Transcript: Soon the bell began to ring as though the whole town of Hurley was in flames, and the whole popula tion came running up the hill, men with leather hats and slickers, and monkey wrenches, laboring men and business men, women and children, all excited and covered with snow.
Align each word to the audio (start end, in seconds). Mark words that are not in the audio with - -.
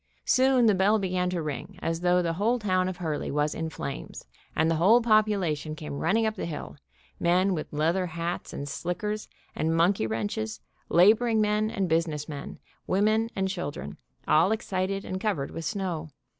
Soon 0.25 0.65
the 0.65 0.73
bell 0.73 0.97
began 0.97 1.29
to 1.29 1.43
ring 1.43 1.77
as 1.79 1.99
though 2.01 2.23
the 2.23 2.33
whole 2.33 2.57
town 2.57 2.89
of 2.89 2.97
Hurley 2.97 3.29
was 3.29 3.53
in 3.53 3.69
flames, 3.69 4.25
and 4.55 4.67
the 4.67 4.77
whole 4.77 4.99
popula 4.99 5.55
tion 5.55 5.75
came 5.75 5.99
running 5.99 6.25
up 6.25 6.33
the 6.33 6.47
hill, 6.47 6.75
men 7.19 7.53
with 7.53 7.71
leather 7.71 8.07
hats 8.07 8.51
and 8.51 8.67
slickers, 8.67 9.27
and 9.55 9.77
monkey 9.77 10.07
wrenches, 10.07 10.59
laboring 10.89 11.39
men 11.39 11.69
and 11.69 11.87
business 11.87 12.27
men, 12.27 12.57
women 12.87 13.29
and 13.35 13.47
children, 13.47 13.95
all 14.27 14.51
excited 14.51 15.05
and 15.05 15.21
covered 15.21 15.51
with 15.51 15.65
snow. 15.65 16.09